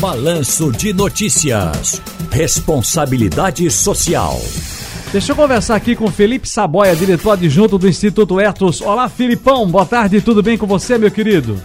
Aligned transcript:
Balanço 0.00 0.70
de 0.70 0.92
Notícias. 0.92 2.00
Responsabilidade 2.30 3.70
Social. 3.70 4.40
Deixa 5.10 5.32
eu 5.32 5.36
conversar 5.36 5.76
aqui 5.76 5.96
com 5.96 6.10
Felipe 6.10 6.48
Saboia, 6.48 6.94
diretor 6.94 7.32
adjunto 7.32 7.78
do 7.78 7.88
Instituto 7.88 8.38
Etos. 8.38 8.80
Olá, 8.80 9.08
Filipão, 9.08 9.66
boa 9.66 9.86
tarde, 9.86 10.20
tudo 10.20 10.42
bem 10.42 10.58
com 10.58 10.66
você, 10.66 10.98
meu 10.98 11.10
querido? 11.10 11.60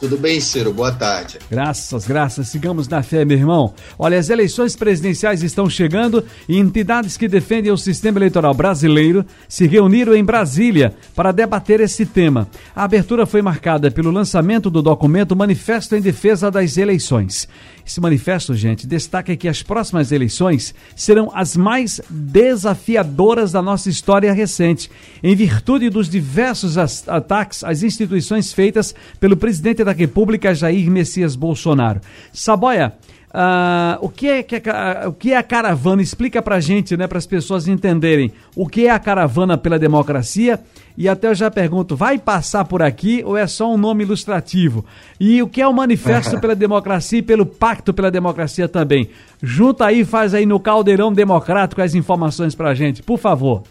Tudo 0.00 0.16
bem, 0.16 0.40
Ciro? 0.40 0.72
Boa 0.72 0.90
tarde. 0.90 1.38
Graças, 1.50 2.06
graças. 2.06 2.48
Sigamos 2.48 2.88
na 2.88 3.02
fé, 3.02 3.22
meu 3.22 3.36
irmão. 3.36 3.74
Olha, 3.98 4.18
as 4.18 4.30
eleições 4.30 4.74
presidenciais 4.74 5.42
estão 5.42 5.68
chegando 5.68 6.24
e 6.48 6.58
entidades 6.58 7.18
que 7.18 7.28
defendem 7.28 7.70
o 7.70 7.76
sistema 7.76 8.18
eleitoral 8.18 8.54
brasileiro 8.54 9.26
se 9.46 9.66
reuniram 9.66 10.14
em 10.14 10.24
Brasília 10.24 10.94
para 11.14 11.32
debater 11.32 11.80
esse 11.80 12.06
tema. 12.06 12.48
A 12.74 12.84
abertura 12.84 13.26
foi 13.26 13.42
marcada 13.42 13.90
pelo 13.90 14.10
lançamento 14.10 14.70
do 14.70 14.80
documento 14.80 15.36
Manifesto 15.36 15.94
em 15.94 16.00
Defesa 16.00 16.50
das 16.50 16.78
Eleições. 16.78 17.46
Esse 17.86 18.00
manifesto, 18.00 18.54
gente, 18.54 18.86
destaca 18.86 19.36
que 19.36 19.48
as 19.48 19.62
próximas 19.62 20.12
eleições 20.12 20.74
serão 20.94 21.30
as 21.34 21.56
mais 21.56 22.00
desafiadoras 22.08 23.52
da 23.52 23.60
nossa 23.60 23.90
história 23.90 24.32
recente, 24.32 24.90
em 25.22 25.34
virtude 25.34 25.90
dos 25.90 26.08
diversos 26.08 26.78
ataques 27.08 27.64
às 27.64 27.82
instituições 27.82 28.52
feitas 28.52 28.94
pelo 29.18 29.36
presidente 29.36 29.82
da 29.82 29.89
República, 29.92 30.54
Jair 30.54 30.90
Messias 30.90 31.36
Bolsonaro. 31.36 32.00
Saboia, 32.32 32.94
Uh, 33.32 33.94
o, 34.04 34.08
que 34.08 34.26
é, 34.26 34.42
que 34.42 34.56
é, 34.56 35.06
o 35.06 35.12
que 35.12 35.32
é 35.32 35.36
a 35.36 35.42
caravana? 35.42 36.02
Explica 36.02 36.42
pra 36.42 36.58
gente, 36.58 36.96
né, 36.96 37.06
para 37.06 37.18
as 37.18 37.26
pessoas 37.26 37.68
entenderem 37.68 38.32
o 38.56 38.66
que 38.66 38.88
é 38.88 38.90
a 38.90 38.98
caravana 38.98 39.56
pela 39.56 39.78
democracia. 39.78 40.58
E 40.98 41.08
até 41.08 41.28
eu 41.28 41.34
já 41.34 41.48
pergunto, 41.48 41.94
vai 41.94 42.18
passar 42.18 42.64
por 42.64 42.82
aqui 42.82 43.22
ou 43.24 43.36
é 43.36 43.46
só 43.46 43.72
um 43.72 43.78
nome 43.78 44.02
ilustrativo? 44.02 44.84
E 45.18 45.40
o 45.40 45.46
que 45.46 45.62
é 45.62 45.66
o 45.66 45.72
Manifesto 45.72 46.38
pela 46.42 46.56
Democracia 46.56 47.20
e 47.20 47.22
pelo 47.22 47.46
Pacto 47.46 47.94
pela 47.94 48.10
Democracia 48.10 48.68
também? 48.68 49.08
Junta 49.40 49.86
aí, 49.86 50.04
faz 50.04 50.34
aí 50.34 50.44
no 50.44 50.58
caldeirão 50.58 51.12
democrático 51.12 51.80
as 51.80 51.94
informações 51.94 52.56
pra 52.56 52.74
gente, 52.74 53.00
por 53.00 53.18
favor. 53.18 53.62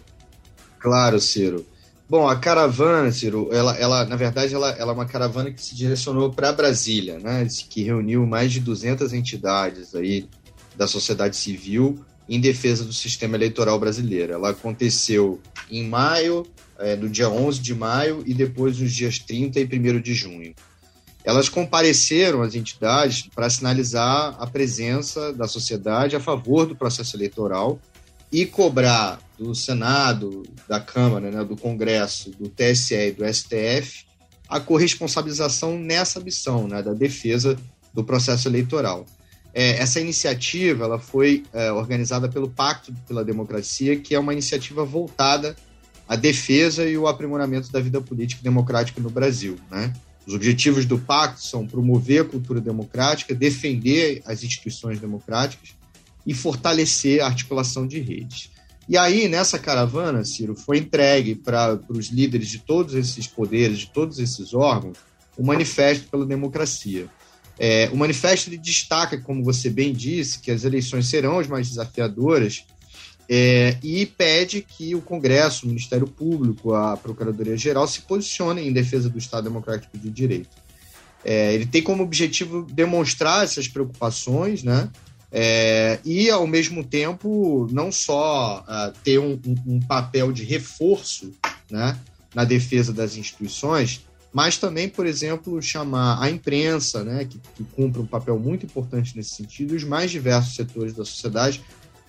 Claro, 0.78 1.20
Ciro. 1.20 1.66
Bom, 2.10 2.26
a 2.26 2.34
caravana, 2.34 3.12
Ciro, 3.12 3.48
ela, 3.52 3.76
ela 3.76 4.04
na 4.04 4.16
verdade, 4.16 4.52
ela, 4.52 4.70
ela 4.70 4.90
é 4.90 4.94
uma 4.96 5.06
caravana 5.06 5.52
que 5.52 5.62
se 5.62 5.76
direcionou 5.76 6.28
para 6.32 6.50
Brasília, 6.50 7.20
né? 7.20 7.46
Que 7.68 7.84
reuniu 7.84 8.26
mais 8.26 8.50
de 8.50 8.58
200 8.58 9.12
entidades 9.12 9.94
aí 9.94 10.28
da 10.76 10.88
sociedade 10.88 11.36
civil 11.36 12.04
em 12.28 12.40
defesa 12.40 12.84
do 12.84 12.92
sistema 12.92 13.36
eleitoral 13.36 13.78
brasileiro. 13.78 14.32
Ela 14.32 14.50
aconteceu 14.50 15.40
em 15.70 15.86
maio, 15.86 16.44
é, 16.80 16.96
no 16.96 17.08
dia 17.08 17.30
11 17.30 17.60
de 17.60 17.76
maio, 17.76 18.24
e 18.26 18.34
depois 18.34 18.80
nos 18.80 18.92
dias 18.92 19.20
30 19.20 19.60
e 19.60 19.64
1 19.64 20.00
de 20.00 20.12
junho. 20.12 20.52
Elas 21.22 21.48
compareceram, 21.48 22.42
as 22.42 22.56
entidades, 22.56 23.28
para 23.32 23.48
sinalizar 23.48 24.34
a 24.36 24.48
presença 24.48 25.32
da 25.32 25.46
sociedade 25.46 26.16
a 26.16 26.20
favor 26.20 26.66
do 26.66 26.74
processo 26.74 27.16
eleitoral 27.16 27.78
e 28.32 28.46
cobrar 28.46 29.20
do 29.38 29.54
Senado, 29.54 30.42
da 30.68 30.78
Câmara, 30.80 31.30
né, 31.30 31.44
do 31.44 31.56
Congresso, 31.56 32.30
do 32.30 32.48
TSE 32.48 32.94
e 32.94 33.12
do 33.12 33.24
STF 33.32 34.10
a 34.50 34.58
corresponsabilização 34.58 35.78
nessa 35.78 36.18
missão, 36.18 36.66
né, 36.66 36.82
da 36.82 36.92
defesa 36.92 37.56
do 37.94 38.02
processo 38.02 38.48
eleitoral. 38.48 39.06
É, 39.54 39.78
essa 39.78 40.00
iniciativa 40.00 40.84
ela 40.84 40.98
foi 40.98 41.44
é, 41.52 41.70
organizada 41.72 42.28
pelo 42.28 42.50
Pacto 42.50 42.92
pela 43.06 43.24
Democracia, 43.24 43.96
que 43.96 44.14
é 44.14 44.18
uma 44.18 44.32
iniciativa 44.32 44.84
voltada 44.84 45.54
à 46.08 46.16
defesa 46.16 46.84
e 46.88 46.98
o 46.98 47.06
aprimoramento 47.06 47.70
da 47.70 47.80
vida 47.80 48.00
política 48.00 48.40
e 48.40 48.44
democrática 48.44 49.00
no 49.00 49.10
Brasil. 49.10 49.56
Né? 49.70 49.92
Os 50.26 50.34
objetivos 50.34 50.84
do 50.84 50.98
pacto 50.98 51.42
são 51.42 51.66
promover 51.66 52.22
a 52.22 52.24
cultura 52.24 52.60
democrática, 52.60 53.34
defender 53.34 54.20
as 54.26 54.42
instituições 54.42 55.00
democráticas 55.00 55.70
e 56.30 56.34
fortalecer 56.34 57.20
a 57.20 57.26
articulação 57.26 57.84
de 57.84 57.98
redes. 57.98 58.50
E 58.88 58.96
aí, 58.96 59.26
nessa 59.26 59.58
caravana, 59.58 60.24
Ciro, 60.24 60.54
foi 60.54 60.78
entregue 60.78 61.34
para 61.34 61.80
os 61.88 62.06
líderes 62.06 62.48
de 62.48 62.60
todos 62.60 62.94
esses 62.94 63.26
poderes, 63.26 63.80
de 63.80 63.88
todos 63.88 64.20
esses 64.20 64.54
órgãos, 64.54 64.96
o 65.36 65.44
Manifesto 65.44 66.08
pela 66.08 66.24
Democracia. 66.24 67.08
É, 67.58 67.90
o 67.92 67.96
manifesto 67.96 68.48
destaca, 68.56 69.20
como 69.20 69.42
você 69.42 69.68
bem 69.68 69.92
disse, 69.92 70.38
que 70.38 70.52
as 70.52 70.62
eleições 70.62 71.08
serão 71.08 71.40
as 71.40 71.48
mais 71.48 71.68
desafiadoras 71.68 72.64
é, 73.28 73.76
e 73.82 74.06
pede 74.06 74.62
que 74.62 74.94
o 74.94 75.02
Congresso, 75.02 75.66
o 75.66 75.68
Ministério 75.68 76.06
Público, 76.06 76.74
a 76.74 76.96
Procuradoria-Geral 76.96 77.88
se 77.88 78.02
posicionem 78.02 78.68
em 78.68 78.72
defesa 78.72 79.10
do 79.10 79.18
Estado 79.18 79.44
Democrático 79.44 79.98
de 79.98 80.08
Direito. 80.08 80.56
É, 81.24 81.52
ele 81.52 81.66
tem 81.66 81.82
como 81.82 82.04
objetivo 82.04 82.62
demonstrar 82.70 83.42
essas 83.42 83.66
preocupações, 83.66 84.62
né? 84.62 84.88
É, 85.32 86.00
e, 86.04 86.28
ao 86.28 86.46
mesmo 86.46 86.82
tempo, 86.82 87.68
não 87.70 87.92
só 87.92 88.64
uh, 88.66 88.92
ter 89.04 89.18
um, 89.18 89.38
um, 89.66 89.78
papel 89.80 90.32
de 90.32 90.44
reforço 90.44 91.32
né, 91.70 91.96
na 92.34 92.44
defesa 92.44 92.92
das 92.92 93.16
instituições, 93.16 94.04
mas 94.32 94.56
também, 94.56 94.88
por 94.88 95.06
exemplo, 95.06 95.60
chamar 95.62 96.20
a 96.20 96.30
imprensa, 96.30 97.04
né, 97.04 97.24
que, 97.24 97.40
que 97.54 97.64
cumpre 97.64 98.00
um 98.00 98.06
papel 98.06 98.38
muito 98.38 98.66
importante 98.66 99.16
nesse 99.16 99.34
sentido, 99.36 99.74
os 99.74 99.84
mais 99.84 100.10
diversos 100.10 100.54
setores 100.54 100.94
da 100.94 101.04
sociedade 101.04 101.62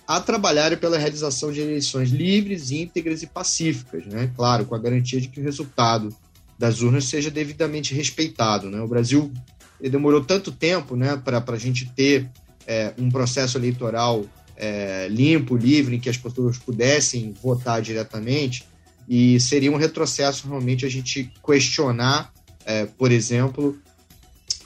a 0.06 0.20
trabalharem 0.20 0.76
pela 0.76 0.98
realização 0.98 1.52
de 1.52 1.60
eleições 1.60 2.10
livres, 2.10 2.70
íntegras 2.70 3.22
e 3.22 3.26
pacíficas, 3.26 4.04
né? 4.06 4.30
claro, 4.36 4.66
com 4.66 4.74
a 4.74 4.78
garantia 4.78 5.20
de 5.20 5.28
que 5.28 5.40
o 5.40 5.42
resultado 5.42 6.14
das 6.58 6.82
urnas 6.82 7.04
seja 7.04 7.30
devidamente 7.30 7.94
respeitado. 7.94 8.68
Né? 8.68 8.80
O 8.80 8.88
Brasil 8.88 9.32
demorou 9.80 10.22
tanto 10.22 10.52
tempo 10.52 10.96
né, 10.96 11.16
para 11.16 11.42
a 11.46 11.58
gente 11.58 11.86
ter 11.94 12.28
é, 12.66 12.92
um 12.98 13.10
processo 13.10 13.58
eleitoral 13.58 14.24
é, 14.56 15.08
limpo, 15.08 15.56
livre, 15.56 15.96
em 15.96 16.00
que 16.00 16.08
as 16.08 16.16
pessoas 16.16 16.58
pudessem 16.58 17.34
votar 17.42 17.82
diretamente, 17.82 18.64
e 19.08 19.40
seria 19.40 19.72
um 19.72 19.76
retrocesso 19.76 20.48
realmente 20.48 20.86
a 20.86 20.88
gente 20.88 21.32
questionar, 21.44 22.32
é, 22.64 22.86
por 22.86 23.10
exemplo, 23.10 23.78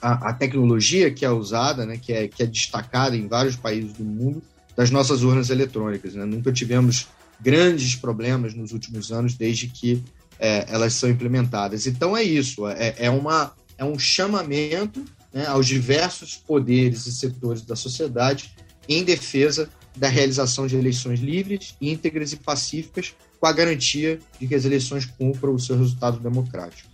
a, 0.00 0.30
a, 0.30 0.32
tecnologia 0.32 1.10
que 1.10 1.24
é 1.24 1.30
usada, 1.30 1.86
né, 1.86 1.96
que, 1.96 2.12
é, 2.12 2.28
que 2.28 2.42
é 2.42 2.46
destacada 2.46 3.16
em 3.16 3.26
vários 3.26 3.56
países 3.56 3.92
do 3.94 4.04
mundo, 4.04 4.42
das 4.76 4.90
nossas 4.90 5.22
urnas 5.22 5.48
eletrônicas. 5.48 6.14
Né? 6.14 6.24
Nunca 6.24 6.52
tivemos 6.52 7.08
grandes 7.40 7.96
problemas 7.96 8.54
nos 8.54 8.72
últimos 8.72 9.10
anos 9.10 9.34
desde 9.34 9.68
que 9.68 10.02
é, 10.38 10.66
elas 10.68 10.92
são 10.94 11.08
implementadas. 11.08 11.86
Então 11.86 12.16
é 12.16 12.22
isso, 12.22 12.66
é, 12.68 12.94
é, 12.98 13.10
uma, 13.10 13.52
é 13.78 13.84
um 13.84 13.98
chamamento 13.98 15.04
né, 15.32 15.46
aos 15.46 15.66
diversos 15.66 16.36
poderes 16.36 17.06
e 17.06 17.12
setores 17.12 17.62
da 17.62 17.76
sociedade 17.76 18.52
em 18.88 19.04
defesa 19.04 19.68
da 19.96 20.08
realização 20.08 20.66
de 20.66 20.76
eleições 20.76 21.20
livres, 21.20 21.74
íntegras 21.80 22.32
e 22.32 22.36
pacíficas, 22.36 23.14
com 23.40 23.46
a 23.46 23.52
garantia 23.52 24.18
de 24.38 24.46
que 24.46 24.54
as 24.54 24.64
eleições 24.64 25.06
cumpram 25.06 25.54
o 25.54 25.58
seu 25.58 25.76
resultado 25.76 26.18
democrático. 26.18 26.88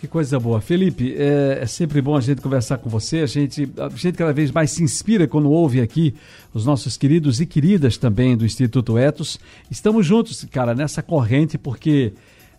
Que 0.00 0.08
coisa 0.08 0.38
boa. 0.38 0.60
Felipe, 0.60 1.14
é, 1.16 1.60
é, 1.62 1.66
sempre 1.66 2.02
bom 2.02 2.16
a 2.16 2.20
gente 2.20 2.40
conversar 2.40 2.78
com 2.78 2.90
você. 2.90 3.18
A 3.18 3.26
gente, 3.26 3.70
a 3.78 3.88
gente 3.88 4.18
cada 4.18 4.32
vez 4.32 4.50
mais 4.50 4.72
se 4.72 4.82
inspira 4.82 5.28
quando 5.28 5.48
ouve 5.48 5.80
aqui 5.80 6.14
os 6.52 6.66
nossos 6.66 6.96
queridos 6.96 7.40
e 7.40 7.46
queridas 7.46 7.96
também 7.96 8.36
do 8.36 8.44
Instituto 8.44 8.98
Etos. 8.98 9.38
Estamos 9.70 10.04
juntos, 10.04 10.44
cara, 10.50 10.74
nessa 10.74 11.02
corrente, 11.02 11.56
porque 11.56 12.12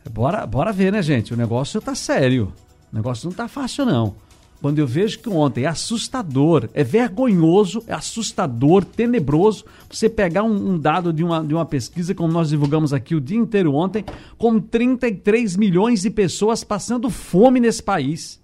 bora, 0.10 0.46
bora 0.48 0.72
ver, 0.72 0.94
né, 0.94 1.02
gente? 1.02 1.34
O 1.34 1.38
negócio 1.38 1.82
tá 1.82 1.94
sério. 1.94 2.54
O 2.92 2.96
negócio 2.96 3.28
não 3.28 3.36
tá 3.36 3.48
fácil, 3.48 3.86
não 3.86 4.16
quando 4.64 4.80
eu 4.80 4.88
vejo 4.88 5.20
que 5.20 5.28
ontem 5.28 5.66
é 5.66 5.68
assustador, 5.68 6.70
é 6.74 6.86
vergonhoso, 6.86 7.84
é 7.86 7.94
assustador, 7.94 8.86
tenebroso 8.86 9.66
você 9.92 10.08
pegar 10.08 10.44
um, 10.44 10.70
um, 10.70 10.80
dado 10.80 11.12
de 11.12 11.22
uma, 11.22 11.44
de 11.44 11.54
uma 11.54 11.66
pesquisa, 11.66 12.16
como 12.16 12.32
nós 12.32 12.48
divulgamos 12.48 12.94
aqui 12.94 13.14
o 13.14 13.20
dia 13.20 13.38
inteiro 13.38 13.74
ontem, 13.74 14.06
com 14.38 14.62
33 14.62 15.58
milhões 15.58 16.04
de 16.04 16.10
pessoas 16.10 16.64
passando 16.64 17.10
fome 17.10 17.60
nesse 17.60 17.84
país. 17.84 18.42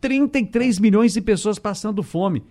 33 0.00 0.78
milhões 0.78 1.14
de 1.14 1.20
pessoas 1.20 1.58
passando 1.58 2.00
fome. 2.00 2.44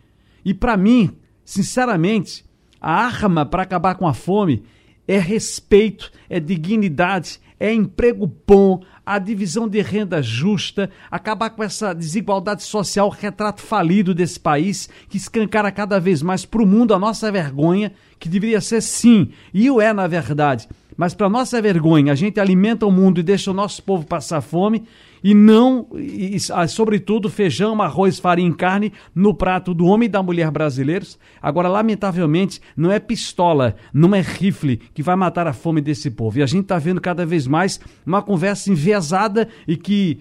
E 0.44 0.54
para 0.54 0.76
mim, 0.76 1.16
sinceramente, 1.46 2.44
a 2.82 2.92
arma 2.92 3.46
para 3.46 3.64
acabar 3.64 3.96
com 3.96 4.06
a 4.06 4.14
fome 4.14 4.64
é 5.08 5.18
respeito, 5.18 6.12
é 6.30 6.38
dignidade, 6.38 7.40
é 7.60 7.74
emprego 7.74 8.32
bom, 8.48 8.82
a 9.06 9.20
divisão 9.20 9.68
de 9.68 9.82
renda 9.82 10.22
justa, 10.22 10.90
acabar 11.10 11.52
com 11.52 11.64
essa 11.64 11.94
desigualdade 11.94 12.64
social, 12.64 13.10
retrato 13.10 13.62
falido 13.62 14.14
desse 14.14 14.40
país, 14.40 14.90
que 15.08 15.18
escancara 15.18 15.72
cada 15.72 16.00
vez 16.00 16.22
mais 16.22 16.46
para 16.46 16.62
o 16.62 16.66
mundo 16.66 16.94
a 16.94 17.00
nossa 17.00 17.32
vergonha, 17.32 17.94
que 18.20 18.28
deveria 18.28 18.62
ser 18.62 18.82
sim, 18.82 19.30
e 19.54 19.70
o 19.70 19.80
é 19.80 19.94
na 19.94 20.08
verdade. 20.08 20.68
Mas 20.98 21.14
para 21.14 21.30
nossa 21.30 21.62
vergonha, 21.62 22.12
a 22.12 22.16
gente 22.16 22.40
alimenta 22.40 22.86
o 22.86 22.92
mundo 22.92 23.20
e 23.20 23.24
deixa 23.24 23.52
o 23.52 23.54
nosso 23.54 23.84
povo 23.84 24.06
passar 24.06 24.42
fome, 24.42 24.84
e 25.28 25.34
não, 25.34 25.88
e, 25.96 26.36
e, 26.36 26.68
sobretudo, 26.68 27.32
feijão, 27.32 27.82
arroz, 27.82 28.20
farinha 28.20 28.48
e 28.48 28.54
carne 28.54 28.94
no 29.16 29.34
prato 29.34 29.74
do 29.74 29.88
homem 29.88 30.06
e 30.06 30.12
da 30.12 30.22
mulher 30.22 30.52
brasileiros. 30.52 31.18
Agora, 31.42 31.68
lamentavelmente, 31.68 32.62
não 32.78 32.92
é 32.92 33.00
pistola, 33.00 33.76
não 33.92 34.14
é 34.14 34.22
rifle 34.22 34.78
que 34.78 35.02
vai 35.02 35.16
matar 35.16 35.48
a 35.48 35.54
fome 35.54 35.82
desse 35.82 36.12
povo. 36.12 36.38
E 36.38 36.44
a 36.44 36.46
gente 36.46 36.66
está 36.66 36.78
vendo 36.78 37.02
cada 37.02 37.26
vez 37.26 37.48
mais 37.48 37.80
uma 38.06 38.22
conversa 38.22 38.72
enviesada 38.72 39.48
e 39.68 39.76
que. 39.76 40.20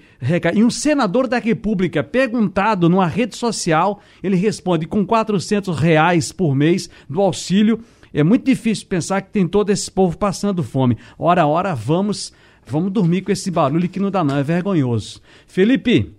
E 0.54 0.64
um 0.64 0.70
senador 0.70 1.28
da 1.28 1.38
República, 1.38 2.02
perguntado 2.02 2.88
numa 2.88 3.06
rede 3.06 3.36
social, 3.36 4.00
ele 4.22 4.36
responde 4.36 4.86
com 4.86 5.04
400 5.04 5.78
reais 5.78 6.32
por 6.32 6.54
mês 6.54 6.88
do 7.10 7.20
auxílio. 7.20 7.80
É 8.14 8.22
muito 8.22 8.46
difícil 8.46 8.86
pensar 8.86 9.20
que 9.20 9.30
tem 9.30 9.46
todo 9.46 9.68
esse 9.70 9.90
povo 9.90 10.16
passando 10.16 10.62
fome. 10.62 10.96
Ora, 11.18 11.42
a 11.42 11.46
hora, 11.46 11.74
vamos 11.74 12.32
Vamos 12.66 12.90
dormir 12.90 13.22
com 13.22 13.30
esse 13.30 13.50
barulho 13.50 13.88
que 13.88 14.00
não 14.00 14.10
dá 14.10 14.24
não, 14.24 14.36
é 14.36 14.42
vergonhoso. 14.42 15.20
Felipe, 15.46 16.14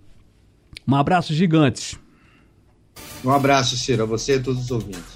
um 0.86 0.94
abraço 0.94 1.34
gigante. 1.34 1.98
Um 3.24 3.30
abraço, 3.30 3.76
Ciro, 3.76 4.04
a 4.04 4.06
você 4.06 4.36
e 4.36 4.38
a 4.38 4.42
todos 4.42 4.64
os 4.64 4.70
ouvintes. 4.70 5.15